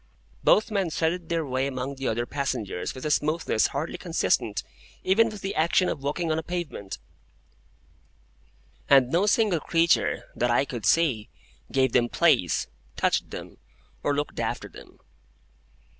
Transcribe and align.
Both 0.43 0.71
men 0.71 0.89
threaded 0.89 1.29
their 1.29 1.45
way 1.45 1.67
among 1.67 1.93
the 1.93 2.07
other 2.07 2.25
passengers 2.25 2.95
with 2.95 3.05
a 3.05 3.11
smoothness 3.11 3.67
hardly 3.67 3.99
consistent 3.99 4.63
even 5.03 5.29
with 5.29 5.41
the 5.41 5.53
action 5.53 5.89
of 5.89 6.01
walking 6.01 6.31
on 6.31 6.39
a 6.39 6.41
pavement; 6.41 6.97
and 8.89 9.11
no 9.11 9.27
single 9.27 9.59
creature, 9.59 10.23
that 10.35 10.49
I 10.49 10.65
could 10.65 10.87
see, 10.87 11.29
gave 11.71 11.91
them 11.91 12.09
place, 12.09 12.65
touched 12.95 13.29
them, 13.29 13.59
or 14.01 14.15
looked 14.15 14.39
after 14.39 14.67
them. 14.67 14.97